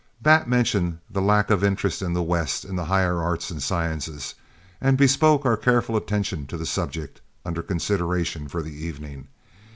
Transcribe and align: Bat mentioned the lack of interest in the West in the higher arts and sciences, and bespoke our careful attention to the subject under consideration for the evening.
Bat 0.19 0.49
mentioned 0.49 0.97
the 1.11 1.21
lack 1.21 1.51
of 1.51 1.63
interest 1.63 2.01
in 2.01 2.13
the 2.13 2.23
West 2.23 2.65
in 2.65 2.75
the 2.75 2.85
higher 2.85 3.21
arts 3.21 3.51
and 3.51 3.61
sciences, 3.61 4.33
and 4.81 4.97
bespoke 4.97 5.45
our 5.45 5.55
careful 5.55 5.95
attention 5.95 6.47
to 6.47 6.57
the 6.57 6.65
subject 6.65 7.21
under 7.45 7.61
consideration 7.61 8.47
for 8.47 8.63
the 8.63 8.73
evening. 8.73 9.27